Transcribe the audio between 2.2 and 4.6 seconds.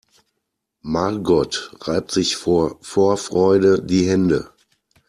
vor Vorfreude die Hände.